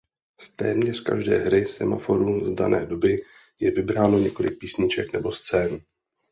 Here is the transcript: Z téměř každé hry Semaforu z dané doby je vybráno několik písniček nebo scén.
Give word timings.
Z 0.41 0.49
téměř 0.49 0.99
každé 1.03 1.37
hry 1.37 1.65
Semaforu 1.65 2.45
z 2.45 2.51
dané 2.51 2.85
doby 2.85 3.17
je 3.59 3.71
vybráno 3.71 4.17
několik 4.17 4.59
písniček 4.59 5.13
nebo 5.13 5.31
scén. 5.31 5.79